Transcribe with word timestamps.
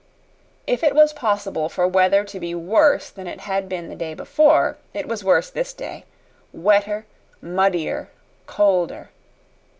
If 0.65 0.81
it 0.83 0.95
was 0.95 1.13
possible 1.13 1.69
for 1.69 1.87
weather 1.87 2.23
to 2.23 2.39
be 2.39 2.55
worse 2.55 3.11
than 3.11 3.27
it 3.27 3.41
had 3.41 3.69
been 3.69 3.87
the 3.87 3.95
day 3.95 4.15
before, 4.15 4.77
it 4.95 5.07
was 5.07 5.23
worse 5.23 5.51
this 5.51 5.73
day 5.73 6.05
wetter, 6.51 7.05
muddier, 7.39 8.09
colder. 8.47 9.11